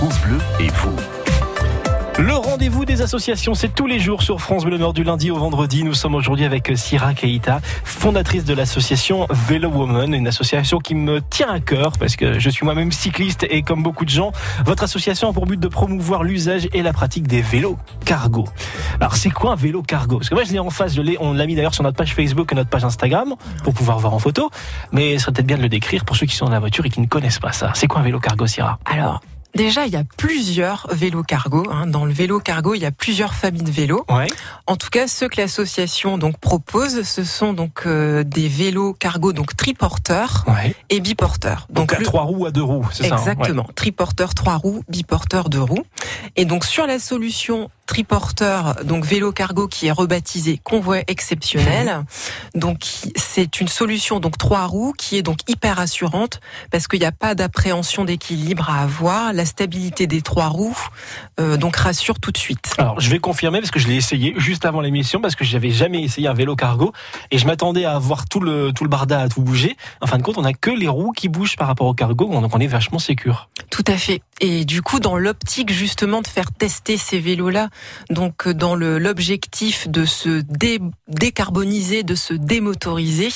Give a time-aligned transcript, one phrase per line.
[0.00, 0.96] France Bleu et vous.
[2.18, 5.36] Le rendez-vous des associations, c'est tous les jours sur France Bleu Nord du lundi au
[5.36, 5.84] vendredi.
[5.84, 11.20] Nous sommes aujourd'hui avec Syrah Keita, fondatrice de l'association Vélo Woman, une association qui me
[11.20, 14.32] tient à cœur parce que je suis moi-même cycliste et comme beaucoup de gens,
[14.64, 17.76] votre association a pour but de promouvoir l'usage et la pratique des vélos
[18.06, 18.46] cargo.
[19.00, 20.16] Alors c'est quoi un vélo cargo?
[20.16, 21.98] Parce que moi je l'ai en face, je l'ai, on l'a mis d'ailleurs sur notre
[21.98, 24.48] page Facebook et notre page Instagram pour pouvoir voir en photo,
[24.92, 26.86] mais ce serait peut-être bien de le décrire pour ceux qui sont dans la voiture
[26.86, 27.72] et qui ne connaissent pas ça.
[27.74, 29.20] C'est quoi un vélo cargo, Syrah Alors,
[29.54, 31.64] Déjà, il y a plusieurs vélos cargo.
[31.70, 31.86] Hein.
[31.86, 34.04] Dans le vélo cargo, il y a plusieurs familles de vélos.
[34.08, 34.28] Ouais.
[34.66, 39.32] En tout cas, ceux que l'association donc propose, ce sont donc euh, des vélos cargo
[39.32, 40.74] donc triporteurs Ouais.
[40.88, 41.66] et biporteurs.
[41.70, 43.66] Donc, à le- trois roues, à deux roues, c'est ça hein Exactement.
[43.74, 45.84] Triporteur trois roues, biporteur deux roues.
[46.36, 52.04] Et donc sur la solution triporteur, donc vélo cargo qui est rebaptisé convoi exceptionnel.
[52.54, 52.84] Donc
[53.16, 56.38] c'est une solution donc trois roues qui est donc hyper assurante
[56.70, 59.32] parce qu'il n'y a pas d'appréhension d'équilibre à avoir.
[59.32, 60.78] La stabilité des trois roues
[61.40, 62.74] euh, donc rassure tout de suite.
[62.78, 65.70] Alors, je vais confirmer parce que je l'ai essayé juste avant l'émission parce que j'avais
[65.70, 66.92] jamais essayé un vélo cargo
[67.32, 69.76] et je m'attendais à voir tout le tout le barda à tout bouger.
[70.00, 72.28] En fin de compte, on a que les roues qui bougent par rapport au cargo,
[72.40, 73.48] donc on est vachement sécure.
[73.82, 74.20] Tout à fait.
[74.42, 77.68] Et du coup, dans l'optique justement de faire tester ces vélos-là,
[78.10, 83.30] donc euh, dans l'objectif de se dé- décarboniser, de se démotoriser,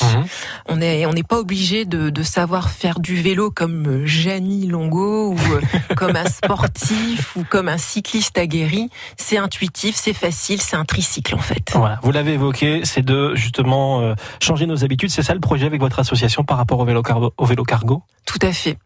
[0.69, 4.67] on est on n'est pas obligé de, de savoir faire du vélo comme euh, Gianni
[4.67, 5.61] Longo ou euh,
[5.97, 8.91] comme un sportif ou comme un cycliste aguerri.
[9.17, 11.73] C'est intuitif, c'est facile, c'est un tricycle en fait.
[11.75, 15.11] Voilà, vous l'avez évoqué, c'est de justement euh, changer nos habitudes.
[15.11, 17.33] C'est ça le projet avec votre association par rapport au vélo cargo.
[17.39, 18.03] Au vélo cargo?
[18.27, 18.79] Tout à fait.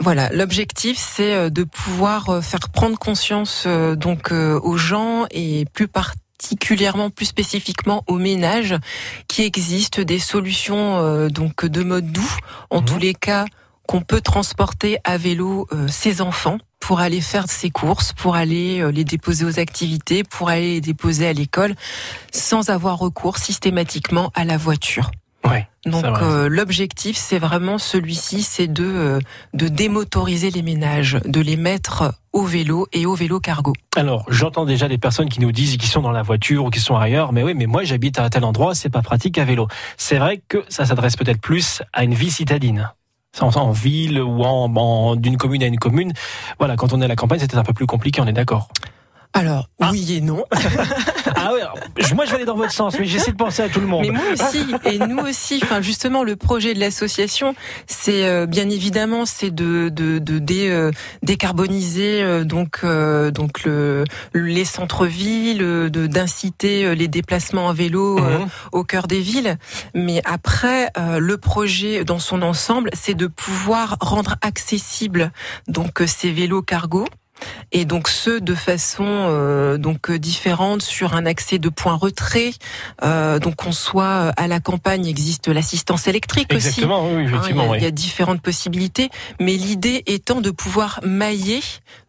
[0.00, 5.64] Voilà, l'objectif c'est euh, de pouvoir euh, faire prendre conscience euh, donc aux gens et
[5.72, 8.76] plus particulièrement, plus spécifiquement aux ménages
[9.26, 12.36] qui existent des solutions euh, donc de mode doux,
[12.70, 12.84] en Mhm.
[12.84, 13.46] tous les cas
[13.86, 18.80] qu'on peut transporter à vélo euh, ses enfants pour aller faire ses courses, pour aller
[18.80, 21.74] euh, les déposer aux activités, pour aller les déposer à l'école,
[22.32, 25.10] sans avoir recours systématiquement à la voiture.
[25.48, 25.68] Ouais.
[25.84, 29.18] Donc euh, l'objectif, c'est vraiment celui-ci, c'est de euh,
[29.54, 33.72] de démotoriser les ménages, de les mettre au vélo et au vélo cargo.
[33.94, 36.82] Alors, j'entends déjà des personnes qui nous disent qu'ils sont dans la voiture ou qu'ils
[36.82, 39.68] sont ailleurs, mais oui, mais moi j'habite à tel endroit, c'est pas pratique à vélo.
[39.96, 42.90] C'est vrai que ça s'adresse peut-être plus à une vie citadine.
[43.32, 46.12] Ça, En, en ville ou en, en- d'une commune à une commune.
[46.58, 48.68] Voilà, quand on est à la campagne, c'était un peu plus compliqué, on est d'accord.
[49.36, 49.90] Alors Ah.
[49.92, 50.44] oui et non,
[51.38, 51.60] Ah ouais,
[52.14, 54.02] moi je vais aller dans votre sens, mais j'essaie de penser à tout le monde.
[54.06, 55.60] mais moi aussi et nous aussi.
[55.62, 57.54] Enfin justement, le projet de l'association,
[57.86, 60.90] c'est euh, bien évidemment c'est de de, de dé- euh,
[61.22, 64.04] décarboniser euh, donc euh, donc le
[64.34, 68.18] les centres-villes, euh, de d'inciter euh, les déplacements à vélo.
[68.18, 68.48] euh, Mhm.
[68.72, 69.56] au cœur des villes.
[69.94, 75.32] Mais après, euh, le projet dans son ensemble, c'est de pouvoir rendre accessibles
[75.68, 77.04] donc ces vélos cargo.
[77.72, 82.52] Et donc ceux de façon euh, donc euh, différente sur un accès de point retrait.
[83.02, 86.68] Euh, donc qu'on soit à la campagne, existe l'assistance électrique aussi.
[86.68, 87.62] Exactement, oui, oui, Hein, effectivement.
[87.64, 87.78] il, y a, oui.
[87.80, 89.10] il y a différentes possibilités,
[89.40, 91.60] mais l'idée étant de pouvoir mailler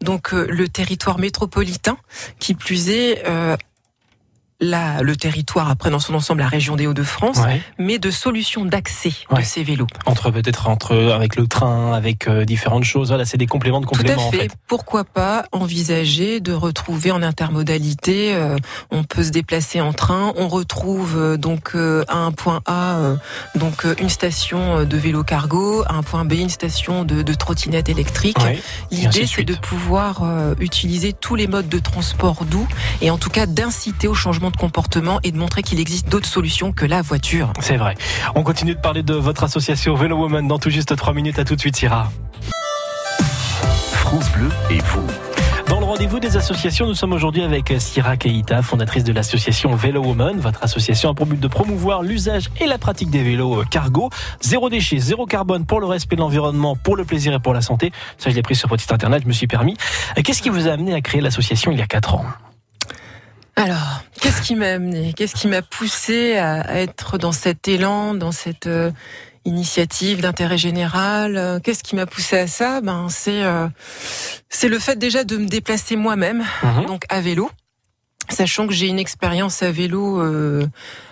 [0.02, 1.98] donc euh, le territoire métropolitain,
[2.40, 3.56] qui plus est euh,
[4.60, 7.62] la, le territoire après dans son ensemble la région des Hauts-de-France, Ouais.
[7.78, 9.42] mais de solutions d'accès Ouais.
[9.42, 9.86] de ces vélos.
[10.08, 13.10] Entre peut-être entre avec le train, avec euh, différentes choses.
[13.10, 14.38] Voilà, c'est des compléments de Tout à compléments fait.
[14.38, 14.52] en fait.
[14.68, 18.56] Pourquoi pas envisager de retrouver en intermodalité euh,
[18.90, 20.34] On peut se déplacer en train.
[20.38, 23.16] On retrouve euh, donc euh, à un point A euh,
[23.56, 27.22] donc euh, une station euh, de vélo cargo, à un point B une station de,
[27.22, 28.38] de trottinette électrique.
[28.40, 28.60] Ouais.
[28.92, 32.68] L'idée, c'est de pouvoir euh, utiliser tous les modes de transport doux
[33.02, 36.28] et en tout cas d'inciter au changement de comportement et de montrer qu'il existe d'autres
[36.28, 37.52] solutions que la voiture.
[37.60, 37.96] C'est vrai.
[38.36, 41.40] On continue de parler de votre association Vélo Woman dans tout juste 3 minutes.
[41.40, 42.12] À tout de suite, Syrah.
[43.92, 45.08] France Bleu et vous.
[45.68, 50.02] Dans le rendez-vous des associations, nous sommes aujourd'hui avec Syrah Keita, fondatrice de l'association Vélo
[50.02, 50.40] Woman.
[50.40, 54.10] Votre association a pour but de promouvoir l'usage et la pratique des vélos euh, cargo.
[54.42, 57.62] Zéro déchet, zéro carbone pour le respect de l'environnement, pour le plaisir et pour la
[57.62, 57.92] santé.
[58.18, 59.76] Ça, je l'ai pris sur votre site internet, je me suis permis.
[60.18, 62.26] Euh, Qu'est-ce qui vous a amené à créer l'association il y a 4 ans?
[63.58, 68.32] Alors, qu'est-ce qui m'a amené Qu'est-ce qui m'a poussé à, être dans cet élan, dans
[68.32, 68.92] cette euh,
[69.46, 72.82] initiative d'intérêt général Euh, Qu'est-ce qui m'a poussé à ça?
[72.82, 73.68] Ben, c'est euh,
[74.50, 76.86] c'est le fait déjà de me déplacer moi-même, Mhm.
[76.86, 77.50] donc à vélo,
[78.30, 80.68] sachant que j'ai une expérience à vélo euh,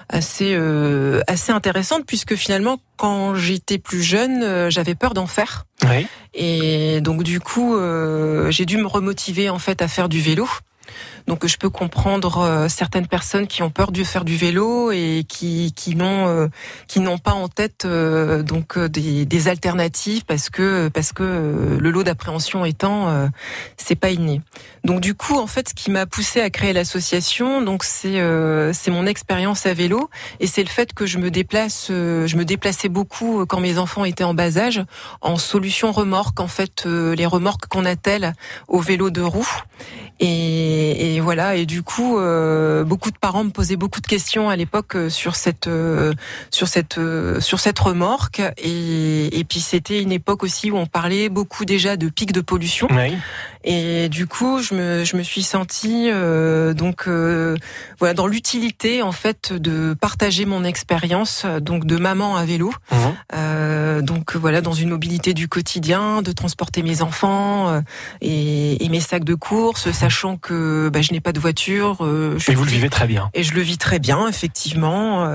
[0.08, 5.66] assez euh, assez intéressante puisque finalement quand j'étais plus jeune, euh, j'avais peur d'en faire.
[5.90, 6.06] Oui.
[6.36, 10.48] Et donc du coup, euh, j'ai dû me remotiver en fait à faire du vélo.
[11.27, 15.74] Donc je peux comprendre certaines personnes qui ont peur de faire du vélo et qui
[15.75, 16.50] qui n'ont
[16.88, 22.04] qui n'ont pas en tête donc des, des alternatives parce que parce que le lot
[22.04, 23.30] d'appréhension étant
[23.77, 24.42] c'est pas inné.
[24.83, 28.22] Donc du coup en fait ce qui m'a poussé à créer l'association donc c'est
[28.74, 32.45] c'est mon expérience à vélo et c'est le fait que je me déplace je me
[32.45, 34.83] déplaçais beaucoup quand mes enfants étaient en bas âge
[35.22, 38.33] en solution remorque en fait les remorques qu'on attelle
[38.68, 39.48] au vélo de roue
[40.19, 41.56] et, et, voilà.
[41.56, 45.10] Et du coup, euh, beaucoup de parents me posaient beaucoup de questions à l'époque euh,
[45.10, 46.14] sur cette euh,
[46.52, 47.00] sur cette
[47.40, 48.42] sur cette remorque.
[48.58, 52.42] Et, et puis c'était une époque aussi où on parlait beaucoup déjà de pics de
[52.42, 52.88] pollution.
[53.66, 57.58] Et du coup, je me, je me suis sentie euh, donc euh,
[58.00, 62.72] voilà dans l'utilité en fait de partager mon expérience donc de maman à vélo.
[62.92, 62.96] Mmh.
[63.34, 67.82] Euh, donc voilà dans une mobilité du quotidien, de transporter mes enfants
[68.22, 72.08] et, et, mes sacs de courses, sachant que bah, je n'ai pas de voiture.
[72.48, 73.32] et vous le vivez très bien.
[73.34, 75.28] Et je le vis très bien effectivement.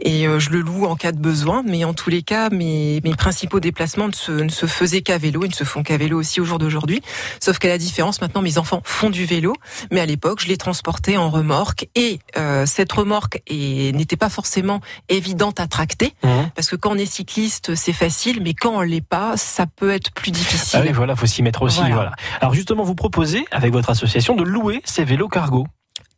[0.00, 1.64] et je le loue en cas de besoin.
[1.66, 5.18] Mais en tous les cas, mes, mes principaux déplacements ne se, ne se faisaient qu'à
[5.18, 5.44] vélo.
[5.44, 7.02] Ils ne se font qu'à vélo aussi au jour d'aujourd'hui.
[7.40, 9.54] Sauf la différence, maintenant mes enfants font du vélo,
[9.90, 14.80] mais à l'époque je les transportais en remorque et euh, cette remorque n'était pas forcément
[15.08, 16.28] évidente à tracter mmh.
[16.54, 19.90] parce que quand on est cycliste c'est facile, mais quand on l'est pas, ça peut
[19.90, 20.80] être plus difficile.
[20.82, 21.80] Ah oui, voilà, faut s'y mettre aussi.
[21.90, 22.12] Voilà.
[22.40, 25.66] Alors justement, vous proposez avec votre association de louer ces vélos cargo.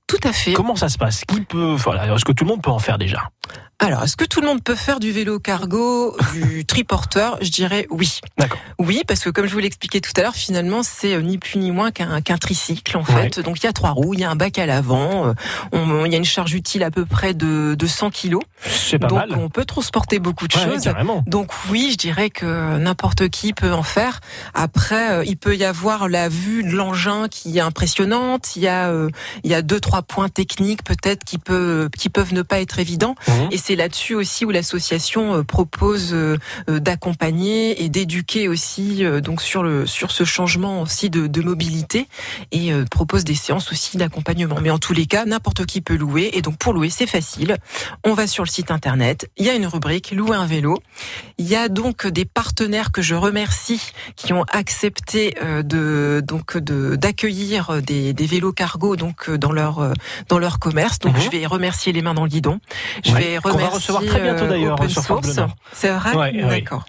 [0.07, 0.53] Tout à fait.
[0.53, 1.25] Comment ça se passe?
[1.25, 3.31] Qui peut voilà, Est-ce que tout le monde peut en faire déjà?
[3.79, 7.37] Alors, est-ce que tout le monde peut faire du vélo cargo, du triporteur?
[7.43, 8.21] Je dirais oui.
[8.39, 8.59] D'accord.
[8.79, 11.59] Oui, parce que comme je vous l'expliquais tout à l'heure, finalement, c'est euh, ni plus
[11.59, 13.39] ni moins qu'un qu'un tricycle en fait.
[13.41, 15.27] Donc il y a trois roues, il y a un bac à l'avant,
[15.75, 18.43] euh, il y a une charge utile à peu près de, de 100 kilos.
[18.65, 19.33] C'est pas Donc mal.
[19.37, 20.89] on peut transporter beaucoup de choses.
[21.27, 24.21] Donc oui, je dirais que n'importe qui peut en faire.
[24.55, 28.57] Après, euh, il peut y avoir la vue de l'engin qui est impressionnante.
[28.57, 28.91] Il y a
[29.45, 32.79] il y a deux trois points techniques peut-être qui peut qui peuvent ne pas être
[32.79, 33.15] évidents.
[33.29, 33.33] Mmh.
[33.51, 36.37] Et c'est là-dessus aussi où l'association euh, propose euh,
[36.69, 42.09] euh, d'accompagner et d'éduquer aussi donc sur le sur ce changement aussi de, de mobilité
[42.53, 44.59] et propose des séances aussi d'accompagnement.
[44.61, 47.57] Mais en tous les cas, n'importe qui peut louer et donc pour louer c'est facile.
[48.05, 50.79] On va sur le site internet, il y a une rubrique louer un vélo.
[51.39, 56.97] Il y a donc des partenaires que je remercie qui ont accepté de donc de
[56.97, 59.86] d'accueillir des, des vélos cargo donc dans leur
[60.29, 60.99] dans leur commerce.
[60.99, 61.23] Donc mhm.
[61.23, 62.59] je vais remercier les mains dans le guidon.
[63.05, 65.41] Je vais on va recevoir très bientôt euh, d'ailleurs sur Source.
[65.73, 66.85] C'est vrai D'accord.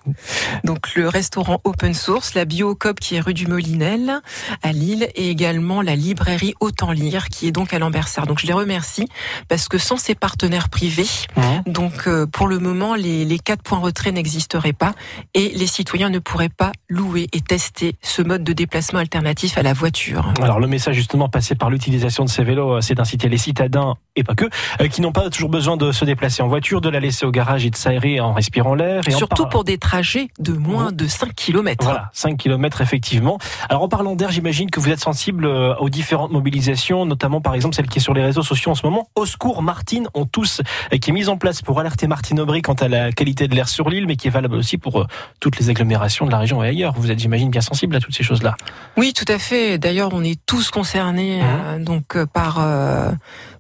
[0.64, 4.22] Donc le restaurant Open Source, la Biocop qui est rue du Molinel
[4.64, 8.28] à Lille et également la librairie Autant Lire qui est donc à Lambersart.
[8.28, 9.08] Donc je les remercie
[9.48, 11.42] parce que sans ces partenaires privés, mmh.
[11.72, 14.94] donc euh, pour le moment les, les quatre points retrait n'existeraient pas
[15.34, 19.64] et les citoyens ne pourraient pas louer et tester ce mode de déplacement alternatif à
[19.64, 20.34] la voiture.
[20.42, 23.98] Alors le message justement passé par l'utilisation de ces vélos, euh, c'est d'inciter les citadins
[24.18, 24.46] et pas que,
[24.88, 27.66] qui n'ont pas toujours besoin de se déplacer en voiture, de la laisser au garage
[27.66, 29.04] et de s'aérer en respirant l'air.
[29.10, 31.86] Surtout pour des trajets de moins de 5 km.
[31.86, 33.38] Voilà, 5 km effectivement.
[33.70, 37.54] Alors en parlant d'air, j'imagine que vous êtes sensible euh, aux différentes mobilisations, notamment par
[37.54, 39.10] exemple celle qui est sur les réseaux sociaux en ce moment.
[39.16, 40.62] Au secours, Martine, ont tous,
[40.94, 43.56] euh, qui est mise en place pour alerter Martine Aubry quant à la qualité de
[43.56, 45.08] l'air sur l'île, mais qui est valable aussi pour euh,
[45.40, 46.94] toutes les agglomérations de la région et ailleurs.
[46.98, 48.56] Vous êtes, j'imagine, bien sensible à toutes ces choses-là.
[48.98, 49.78] Oui, tout à fait.
[49.78, 51.84] D'ailleurs, on est tous concernés mmh.
[51.84, 52.60] donc par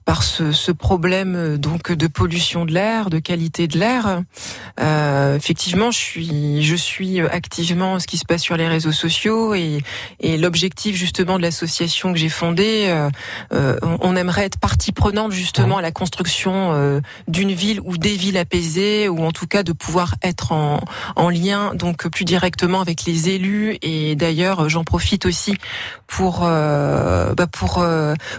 [0.07, 4.21] par ce, ce, problème euh, donc de pollution de l'air, de qualité de l'air.
[4.79, 9.53] Euh, effectivement, je suis je suis activement ce qui se passe sur les réseaux sociaux
[9.53, 9.83] et,
[10.21, 13.09] et l'objectif justement de l'association que j'ai fondée, euh,
[13.51, 18.15] euh on aimerait être partie prenante justement à la construction euh, d'une ville ou des
[18.15, 20.79] villes apaisées ou en tout cas de pouvoir être en,
[21.17, 25.55] en lien donc plus directement avec les élus et d'ailleurs j'en profite aussi
[26.07, 27.85] pour bah pour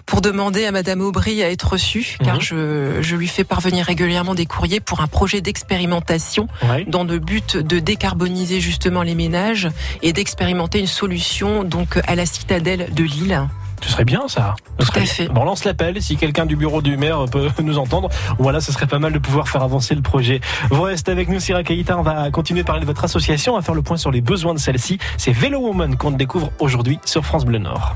[0.06, 2.40] pour demander à Madame Aubry reçu, car mhm.
[2.40, 6.48] je, je, lui fais parvenir régulièrement des courriers pour un projet d'expérimentation
[6.86, 9.68] dans le but de décarboniser justement les ménages
[10.02, 13.48] et d'expérimenter une solution donc à la citadelle de Lille.
[13.82, 14.56] Ce serait bien ça.
[14.78, 15.28] Tout à fait.
[15.28, 18.08] Bon, on lance l'appel si quelqu'un du bureau du maire peut nous entendre.
[18.38, 20.40] Voilà, ce serait pas mal de pouvoir faire avancer le projet.
[20.70, 21.98] Vous restez avec nous, Syrah Kaïta.
[21.98, 24.54] On va continuer à parler de votre association, à faire le point sur les besoins
[24.54, 24.98] de celle-ci.
[25.16, 27.94] C'est Vélo Woman qu'on découvre aujourd'hui sur France Bleu Nord.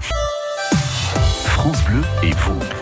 [1.44, 2.81] France Bleu et vous.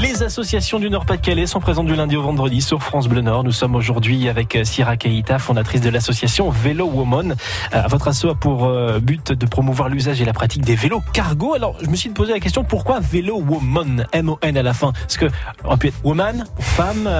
[0.00, 3.42] Les associations du Nord-Pas-de-Calais sont présentes du lundi au vendredi sur France Bleu Nord.
[3.42, 7.34] Nous sommes aujourd'hui avec euh, Syrah Keita, fondatrice de l'association Vélo Woman.
[7.74, 11.02] Euh, votre asso a pour euh, but de promouvoir l'usage et la pratique des vélos
[11.12, 11.54] cargo.
[11.54, 14.06] Alors, je me suis posé la question pourquoi Vélo Woman?
[14.12, 15.26] M-O-N à la fin Parce que
[15.64, 17.10] on peut être woman, femme,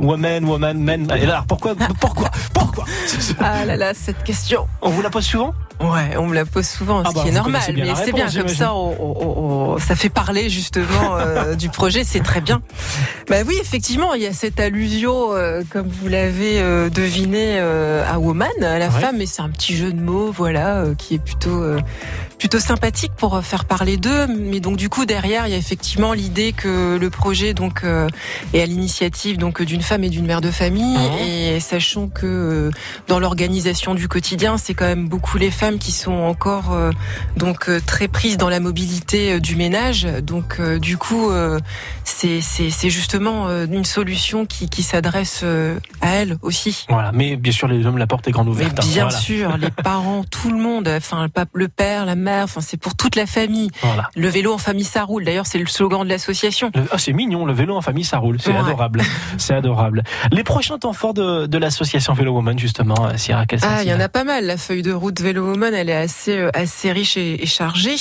[0.00, 1.12] woman, woman, men.
[1.14, 2.86] Et alors, pourquoi Pourquoi Pourquoi?
[3.38, 4.66] Ah là là, cette question.
[4.80, 5.52] On vous la pose souvent?
[5.80, 7.60] Ouais, on me la pose souvent, Ah ce bah, qui est vous normal.
[7.76, 12.04] Mais c'est bien comme ça, on- on- on- ça fait parler justement euh, du projet,
[12.04, 12.62] c'est très bien.
[13.28, 18.18] Bah oui, effectivement, il y a cette allusion, euh, comme vous l'avez euh, deviné, à
[18.20, 19.00] woman, à la Ouais.
[19.00, 21.64] femme, et c'est un petit jeu de mots, voilà, qui est plutôt
[22.38, 24.26] plutôt sympathique pour faire parler d'eux.
[24.26, 27.82] Mais donc du coup derrière, il y a effectivement l'idée que le projet donc
[28.52, 31.18] est à l'initiative donc d'une femme et d'une mère de famille, Mhm.
[31.26, 32.70] et sachant que
[33.08, 36.90] dans l'organisation du quotidien, c'est quand même beaucoup les femmes qui sont encore euh,
[37.36, 40.06] donc euh, très prises dans la mobilité euh, du ménage.
[40.22, 41.30] Donc du coup,
[42.04, 45.44] c'est justement une solution qui qui s'adresse
[46.00, 46.86] à elles aussi.
[46.88, 48.78] Voilà, mais bien sûr, les hommes, la porte est grande ouverte.
[48.78, 49.18] hein, bien voilà.
[49.18, 53.16] sûr, les parents, tout le monde, enfin le père, la mère, enfin c'est pour toute
[53.16, 53.70] la famille.
[53.82, 54.08] Voilà.
[54.16, 55.24] Le vélo en famille ça roule.
[55.24, 56.70] D'ailleurs, c'est le slogan de l'association.
[56.90, 58.38] Ah, c'est mignon, le vélo en famille, ça roule.
[58.40, 58.58] C'est Ouais.
[58.58, 59.02] adorable.
[59.38, 60.04] C'est adorable.
[60.30, 63.94] Les prochains temps forts de, de l'association Vélo Woman, justement, Sierra, quels Ah, il y
[63.94, 64.44] en a pas mal.
[64.46, 67.96] La feuille de route Vélo Elle est assez euh, assez riche et, et chargée.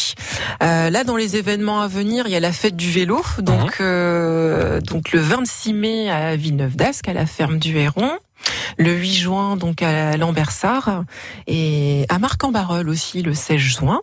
[0.62, 3.22] Euh, là, dans les événements à venir, il y a la fête du vélo.
[3.40, 8.12] Donc euh, donc le 26 mai à Villeneuve d'Ascq, à la ferme du Héron.
[8.78, 11.06] Le 8 juin, donc à Lambersart
[11.48, 14.02] et à Marc-en-Barœul aussi le 16 juin.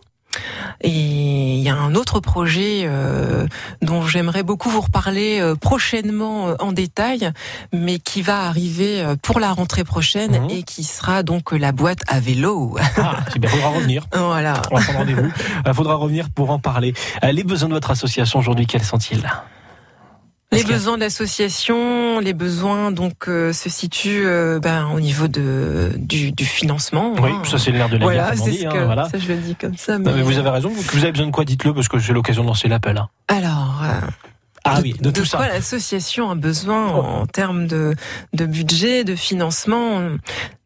[0.81, 3.45] Et il y a un autre projet euh,
[3.81, 7.31] dont j'aimerais beaucoup vous reparler euh, prochainement euh, en détail,
[7.73, 10.49] mais qui va arriver euh, pour la rentrée prochaine Mhm.
[10.49, 12.77] et qui sera donc la boîte à vélo.
[12.97, 14.05] Ah, bien, faudra revenir.
[14.13, 14.61] voilà.
[14.71, 15.31] On va prendre rendez-vous.
[15.65, 16.93] Il faudra revenir pour en parler.
[17.23, 19.23] Euh, Les besoins de votre association aujourd'hui, quels sont-ils?
[20.53, 25.93] Les besoins de l'association, les besoins donc euh, se situent euh, ben, au niveau de
[25.95, 27.13] du, du financement.
[27.21, 27.41] Oui, hein.
[27.45, 29.05] ça c'est l'air de la voilà, c'est ce hein, que voilà.
[29.09, 29.97] ça je le dis comme ça.
[29.97, 31.99] Non, Mais, mais vous avez raison, vous, vous avez besoin de quoi, dites-le, parce que
[31.99, 32.97] j'ai l'occasion de lancer l'appel.
[32.97, 33.07] hein.
[33.29, 33.81] alors.
[33.83, 34.07] euh,
[34.63, 35.47] Ah oui, de, tout quoi ça.
[35.47, 36.99] l'association a besoin Oh.
[37.21, 37.95] en termes de,
[38.33, 40.01] de budget, de financement,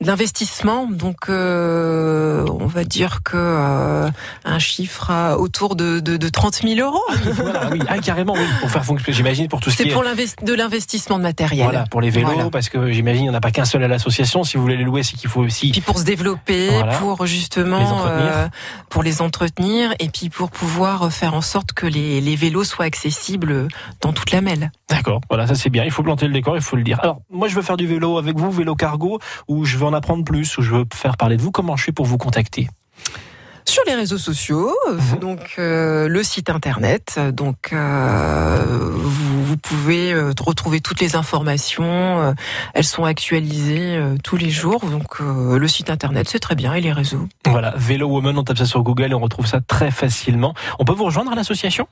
[0.01, 0.87] d'investissement?
[0.87, 4.09] Donc, euh, on va dire que euh,
[4.43, 7.01] un chiffre à autour de, de, de 30 000 euros.
[7.33, 9.93] Voilà, oui, ah, carrément, oui, pour faire fonctionner, j'imagine, pour tout ce qui C'est est.
[9.93, 11.63] pour l'invest- de l'investissement de matériel.
[11.65, 12.49] Voilà, pour les vélos, Voilà.
[12.49, 14.43] parce que j'imagine il n'y en a pas qu'un seul à l'association.
[14.43, 15.71] Si vous voulez les louer, c'est qu'il faut aussi.
[15.71, 16.97] Puis pour se développer, Voilà.
[16.97, 18.47] pour justement Les euh,
[18.89, 22.85] pour les entretenir, et puis pour pouvoir faire en sorte que les, les vélos soient
[22.85, 23.67] accessibles
[24.01, 24.71] dans toute la mêle.
[24.89, 25.83] D'accord, voilà, ça c'est bien.
[25.83, 26.99] Il faut planter le décor, il faut le dire.
[27.01, 29.93] Alors, moi, je veux faire du vélo avec vous, vélo cargo, ou je veux en
[29.93, 31.51] apprendre plus, ou je veux faire parler de vous.
[31.51, 32.67] Comment je fais pour vous contacter?
[33.67, 35.19] Sur les réseaux sociaux, Mhm.
[35.19, 38.63] donc euh, le site internet, donc euh,
[38.95, 41.83] vous, vous pouvez euh, retrouver toutes les informations.
[42.21, 42.33] euh,
[42.75, 44.81] elles sont actualisées euh, tous les jours.
[44.85, 47.27] Donc euh, le site internet, c'est très bien, et les réseaux.
[47.47, 50.53] Voilà, Vélo Woman, on tape ça sur Google et on retrouve ça très facilement.
[50.77, 51.87] On peut vous rejoindre à l'association?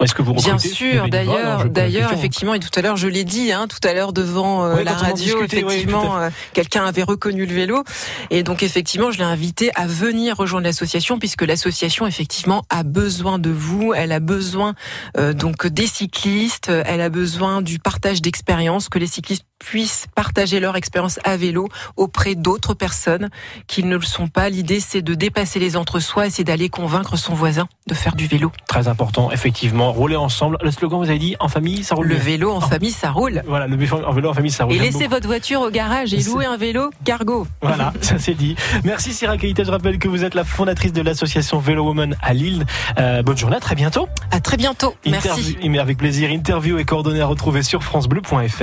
[0.00, 3.24] Est-ce que vous Bien sûr, je d'ailleurs, d'ailleurs, effectivement, et tout à l'heure, je l'ai
[3.24, 7.54] dit, hein, tout à l'heure devant euh, la radio, effectivement, euh, quelqu'un avait reconnu le
[7.54, 7.84] vélo,
[8.30, 13.38] et donc effectivement, je l'ai invité à venir rejoindre l'association, puisque l'association, effectivement, a besoin
[13.38, 14.74] de vous, elle a besoin
[15.18, 20.58] euh, donc des cyclistes, elle a besoin du partage d'expérience, que les cyclistes puissent partager
[20.58, 23.28] leur expérience à vélo auprès d'autres personnes
[23.68, 24.48] qui ne le sont pas.
[24.48, 28.26] L'idée, c'est de dépasser les entre-soi et c'est d'aller convaincre son voisin de faire du
[28.26, 28.50] vélo.
[28.66, 29.92] Très important, effectivement.
[29.92, 30.56] Rouler ensemble.
[30.62, 32.24] Le slogan, vous avez dit, en famille, ça roule Le bien.
[32.24, 32.60] vélo en Oh.
[32.68, 33.42] famille, ça roule.
[33.46, 35.10] Voilà, le vélo en vélo en famille, ça roule Et laissez beaucoup.
[35.10, 37.46] votre voiture au garage et louez un vélo cargo.
[37.62, 38.56] Voilà, ça c'est dit.
[38.84, 42.32] Merci Syrah Keita, je rappelle que vous êtes la fondatrice de l'association Vélo Woman à
[42.32, 42.64] Lille.
[42.98, 44.08] Euh, bonne journée, à très bientôt.
[44.30, 44.94] À très bientôt.
[45.06, 45.28] Merci.
[45.28, 48.58] Interview- avec plaisir, interview et coordonnées à retrouver sur francebleu.fr.